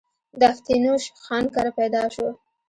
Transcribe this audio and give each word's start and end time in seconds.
د 0.39 0.41
افتينوش 0.53 1.03
خان 1.23 1.45
کره 1.55 1.71
پيدا 1.79 2.03
شو 2.15 2.27